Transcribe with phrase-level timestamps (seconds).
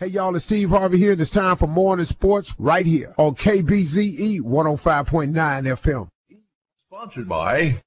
[0.00, 3.34] Hey y'all, it's Steve Harvey here, and it's time for morning sports right here on
[3.34, 6.08] KBZE 105.9 FM.
[6.90, 7.82] Sponsored by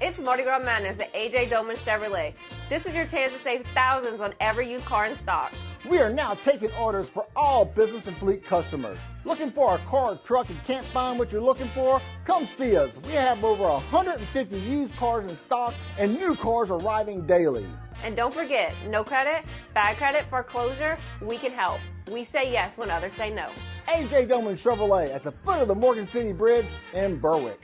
[0.00, 2.34] It's Mardi Gras Madness at AJ Doman Chevrolet.
[2.68, 5.52] This is your chance to save thousands on every used car in stock.
[5.90, 8.98] We are now taking orders for all business and fleet customers.
[9.24, 12.00] Looking for a car or truck and can't find what you're looking for?
[12.24, 12.96] Come see us.
[13.04, 17.66] We have over 150 used cars in stock and new cars arriving daily.
[18.04, 19.44] And don't forget, no credit,
[19.74, 21.80] bad credit, foreclosure, we can help.
[22.12, 23.48] We say yes when others say no.
[23.88, 27.60] AJ Doman Chevrolet at the foot of the Morgan City Bridge in Berwick.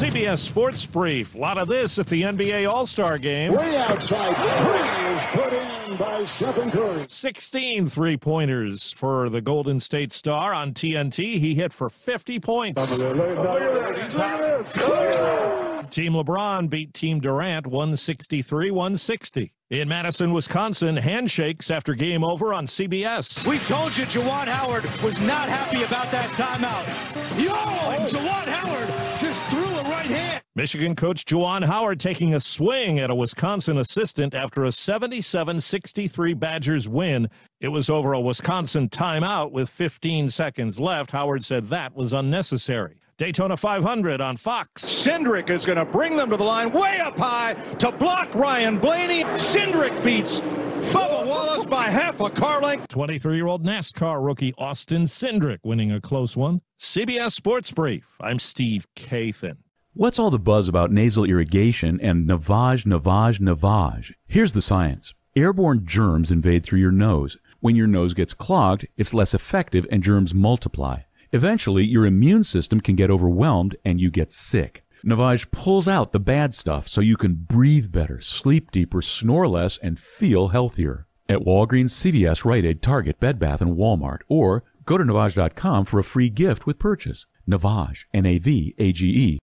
[0.00, 1.34] CBS Sports Brief.
[1.34, 3.52] A lot of this at the NBA All Star game.
[3.52, 7.04] Way outside three is put in by Stephen Curry.
[7.06, 11.38] 16 three pointers for the Golden State Star on TNT.
[11.38, 12.98] He hit for 50 points.
[12.98, 14.16] Look at this.
[14.16, 15.90] Look at this.
[15.90, 19.52] Team LeBron beat Team Durant 163 160.
[19.70, 23.46] In Madison, Wisconsin, handshakes after game over on CBS.
[23.46, 26.86] We told you Juwan Howard was not happy about that timeout.
[27.38, 27.52] Yo,
[27.92, 28.29] and Juwan
[30.60, 36.34] Michigan coach Juwan Howard taking a swing at a Wisconsin assistant after a 77 63
[36.34, 37.30] Badgers win.
[37.62, 41.12] It was over a Wisconsin timeout with 15 seconds left.
[41.12, 43.00] Howard said that was unnecessary.
[43.16, 44.84] Daytona 500 on Fox.
[44.84, 48.76] Cindric is going to bring them to the line way up high to block Ryan
[48.76, 49.24] Blaney.
[49.38, 50.40] Cindric beats
[50.92, 52.86] Bubba Wallace by half a car length.
[52.88, 56.60] 23 year old NASCAR rookie Austin Cindric winning a close one.
[56.78, 58.18] CBS Sports Brief.
[58.20, 59.56] I'm Steve Kathan.
[59.94, 64.14] What's all the buzz about nasal irrigation and navage, navage, navage?
[64.28, 65.14] Here's the science.
[65.34, 67.38] Airborne germs invade through your nose.
[67.58, 71.00] When your nose gets clogged, it's less effective and germs multiply.
[71.32, 74.84] Eventually, your immune system can get overwhelmed and you get sick.
[75.04, 79.76] Navage pulls out the bad stuff so you can breathe better, sleep deeper, snore less,
[79.78, 81.08] and feel healthier.
[81.28, 85.98] At Walgreens, CVS, Rite Aid, Target, Bed Bath, and Walmart, or go to Navage.com for
[85.98, 87.26] a free gift with purchase.
[87.48, 89.40] Navage, N-A-V-A-G-E